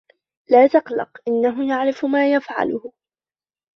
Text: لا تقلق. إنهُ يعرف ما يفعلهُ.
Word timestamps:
لا 0.49 0.67
تقلق. 0.67 1.17
إنهُ 1.27 1.69
يعرف 1.69 2.05
ما 2.05 2.33
يفعلهُ. 2.33 2.93